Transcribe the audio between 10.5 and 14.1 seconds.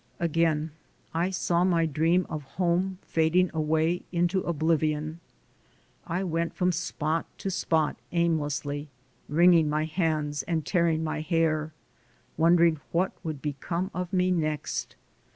tearing my hair, wondering what would become